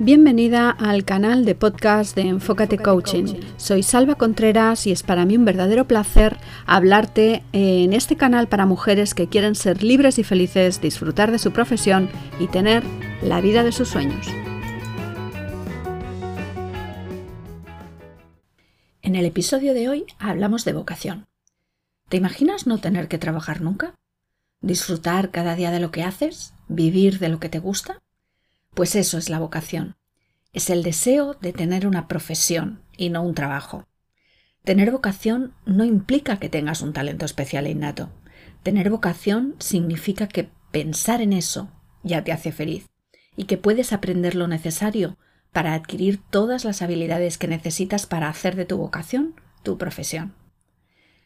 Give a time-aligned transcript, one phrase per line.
[0.00, 3.40] Bienvenida al canal de podcast de Enfócate Coaching.
[3.56, 6.36] Soy Salva Contreras y es para mí un verdadero placer
[6.66, 11.52] hablarte en este canal para mujeres que quieren ser libres y felices, disfrutar de su
[11.52, 12.08] profesión
[12.38, 12.84] y tener
[13.22, 14.28] la vida de sus sueños.
[19.02, 21.26] En el episodio de hoy hablamos de vocación.
[22.08, 23.96] ¿Te imaginas no tener que trabajar nunca?
[24.60, 26.54] ¿Disfrutar cada día de lo que haces?
[26.68, 27.98] ¿Vivir de lo que te gusta?
[28.78, 29.96] Pues eso es la vocación.
[30.52, 33.88] Es el deseo de tener una profesión y no un trabajo.
[34.62, 38.08] Tener vocación no implica que tengas un talento especial e innato.
[38.62, 41.72] Tener vocación significa que pensar en eso
[42.04, 42.86] ya te hace feliz
[43.34, 45.18] y que puedes aprender lo necesario
[45.52, 50.36] para adquirir todas las habilidades que necesitas para hacer de tu vocación tu profesión.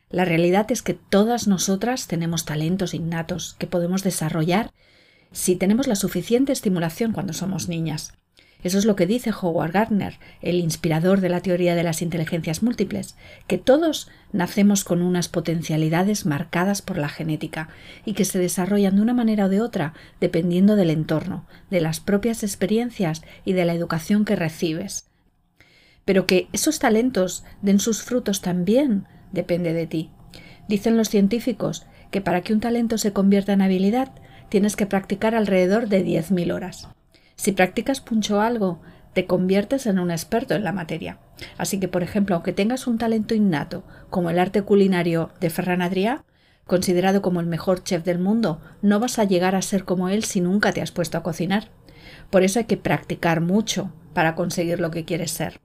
[0.09, 4.73] La realidad es que todas nosotras tenemos talentos innatos que podemos desarrollar
[5.33, 8.13] si tenemos la suficiente estimulación cuando somos niñas.
[8.63, 12.63] Eso es lo que dice Howard Gardner, el inspirador de la teoría de las inteligencias
[12.63, 13.17] múltiples,
[13.49, 17.69] que todos nacemos con unas potencialidades marcadas por la genética
[18.05, 21.99] y que se desarrollan de una manera o de otra dependiendo del entorno, de las
[21.99, 25.07] propias experiencias y de la educación que recibes.
[26.05, 30.11] Pero que esos talentos den sus frutos también depende de ti.
[30.69, 34.13] Dicen los científicos que para que un talento se convierta en habilidad
[34.53, 36.87] tienes que practicar alrededor de 10.000 horas.
[37.37, 38.83] Si practicas mucho algo,
[39.15, 41.21] te conviertes en un experto en la materia.
[41.57, 45.81] Así que, por ejemplo, aunque tengas un talento innato, como el arte culinario de Ferran
[45.81, 46.25] Adrià,
[46.67, 50.23] considerado como el mejor chef del mundo, no vas a llegar a ser como él
[50.23, 51.71] si nunca te has puesto a cocinar.
[52.29, 55.61] Por eso hay que practicar mucho para conseguir lo que quieres ser.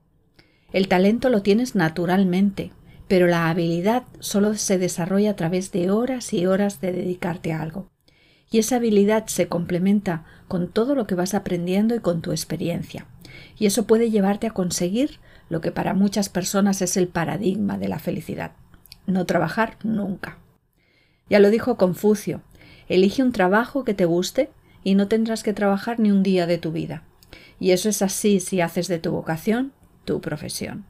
[0.71, 2.71] El talento lo tienes naturalmente,
[3.09, 7.61] pero la habilidad solo se desarrolla a través de horas y horas de dedicarte a
[7.61, 7.89] algo
[8.49, 13.05] y esa habilidad se complementa con todo lo que vas aprendiendo y con tu experiencia.
[13.57, 15.19] Y eso puede llevarte a conseguir
[15.49, 18.51] lo que para muchas personas es el paradigma de la felicidad.
[19.05, 20.37] No trabajar nunca.
[21.29, 22.41] Ya lo dijo Confucio,
[22.87, 24.49] elige un trabajo que te guste
[24.83, 27.03] y no tendrás que trabajar ni un día de tu vida.
[27.59, 29.73] Y eso es así si haces de tu vocación
[30.05, 30.85] tu profesión.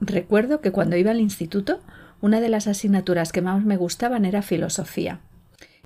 [0.00, 1.80] Recuerdo que cuando iba al instituto,
[2.20, 5.20] una de las asignaturas que más me gustaban era filosofía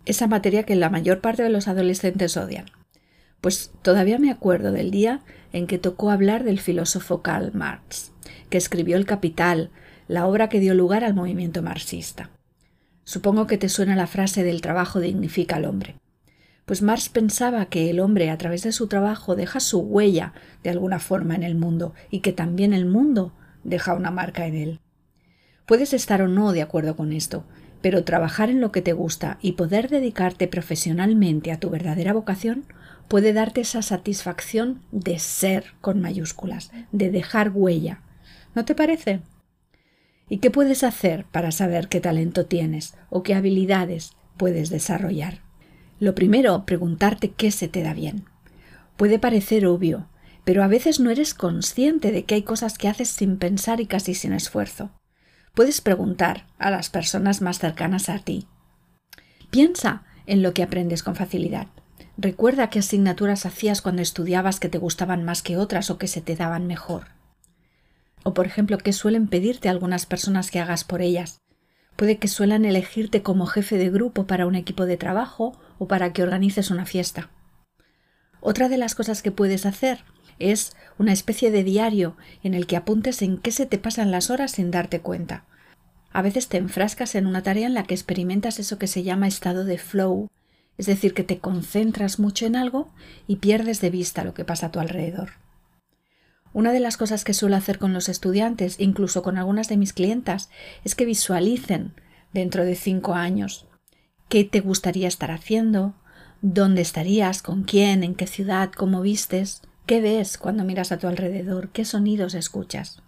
[0.07, 2.67] esa materia que la mayor parte de los adolescentes odian.
[3.41, 5.21] Pues todavía me acuerdo del día
[5.53, 8.13] en que tocó hablar del filósofo Karl Marx,
[8.51, 9.71] que escribió El Capital,
[10.09, 12.31] la obra que dio lugar al movimiento marxista.
[13.05, 15.97] Supongo que te suena la frase del trabajo dignifica al hombre.
[16.65, 20.33] Pues Marx pensaba que el hombre a través de su trabajo deja su huella
[20.63, 23.33] de alguna forma en el mundo y que también el mundo
[23.65, 24.81] deja una marca en él.
[25.67, 27.45] Puedes estar o no de acuerdo con esto,
[27.83, 32.65] pero trabajar en lo que te gusta y poder dedicarte profesionalmente a tu verdadera vocación
[33.09, 38.01] puede darte esa satisfacción de ser con mayúsculas, de dejar huella.
[38.55, 39.21] ¿No te parece?
[40.29, 45.41] ¿Y qué puedes hacer para saber qué talento tienes o qué habilidades puedes desarrollar?
[45.99, 48.25] Lo primero, preguntarte qué se te da bien.
[48.97, 50.09] Puede parecer obvio,
[50.45, 53.87] pero a veces no eres consciente de que hay cosas que haces sin pensar y
[53.87, 54.91] casi sin esfuerzo.
[55.55, 58.47] Puedes preguntar a las personas más cercanas a ti.
[59.51, 61.67] Piensa en lo que aprendes con facilidad.
[62.17, 66.23] Recuerda qué asignaturas hacías cuando estudiabas que te gustaban más que otras o que se
[66.23, 67.09] te daban mejor.
[68.25, 71.43] O por ejemplo, qué suelen pedirte algunas personas que hagas por ellas.
[71.97, 76.15] Puede que suelan elegirte como jefe de grupo para un equipo de trabajo o para
[76.15, 77.29] que organices una fiesta.
[78.41, 80.05] Otra de las cosas que puedes hacer
[80.51, 84.31] es una especie de diario en el que apuntes en qué se te pasan las
[84.31, 85.45] horas sin darte cuenta.
[86.13, 89.29] A veces te enfrascas en una tarea en la que experimentas eso que se llama
[89.29, 90.29] estado de flow,
[90.79, 92.93] es decir, que te concentras mucho en algo
[93.27, 95.31] y pierdes de vista lo que pasa a tu alrededor.
[96.53, 99.93] Una de las cosas que suelo hacer con los estudiantes, incluso con algunas de mis
[99.93, 100.51] clientas,
[100.85, 101.95] es que visualicen
[102.33, 103.67] dentro de cinco años
[104.29, 105.95] qué te gustaría estar haciendo,
[106.43, 109.63] dónde estarías, con quién, en qué ciudad, cómo vistes,
[109.93, 111.69] ¿Qué ves cuando miras a tu alrededor?
[111.69, 113.03] ¿Qué sonidos escuchas?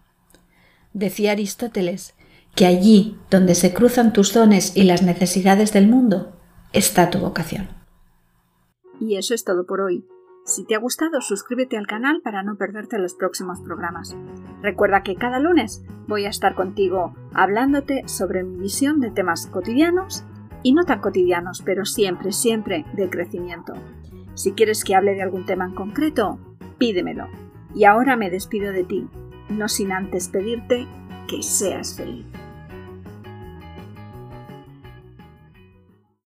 [0.92, 2.14] Decía Aristóteles
[2.54, 6.36] que allí donde se cruzan tus dones y las necesidades del mundo
[6.74, 7.68] está tu vocación.
[9.00, 10.04] Y eso es todo por hoy.
[10.44, 14.14] Si te ha gustado, suscríbete al canal para no perderte los próximos programas.
[14.60, 20.26] Recuerda que cada lunes voy a estar contigo hablándote sobre mi visión de temas cotidianos
[20.62, 23.72] y no tan cotidianos, pero siempre, siempre de crecimiento.
[24.34, 26.40] Si quieres que hable de algún tema en concreto,
[26.78, 27.28] pídemelo.
[27.74, 29.06] Y ahora me despido de ti,
[29.48, 30.86] no sin antes pedirte
[31.28, 32.26] que seas feliz.